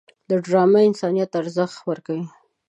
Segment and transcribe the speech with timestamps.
[0.45, 2.25] ډرامه انسانیت ته ارزښت ورکوي